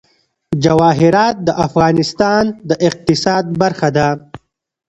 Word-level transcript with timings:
جواهرات 0.63 1.35
د 1.47 1.49
افغانستان 1.67 2.43
د 2.69 2.71
اقتصاد 2.87 3.45
برخه 3.61 3.89
ده. 3.97 4.09